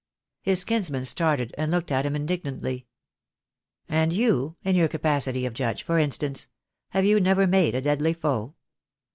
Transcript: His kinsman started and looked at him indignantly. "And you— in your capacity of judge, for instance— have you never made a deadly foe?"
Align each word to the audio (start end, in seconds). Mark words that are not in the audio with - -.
His 0.41 0.63
kinsman 0.63 1.05
started 1.05 1.53
and 1.59 1.69
looked 1.69 1.91
at 1.91 2.07
him 2.07 2.15
indignantly. 2.15 2.87
"And 3.87 4.11
you— 4.11 4.55
in 4.63 4.75
your 4.75 4.87
capacity 4.87 5.45
of 5.45 5.53
judge, 5.53 5.83
for 5.83 5.99
instance— 5.99 6.47
have 6.89 7.05
you 7.05 7.19
never 7.19 7.45
made 7.45 7.75
a 7.75 7.81
deadly 7.81 8.13
foe?" 8.13 8.55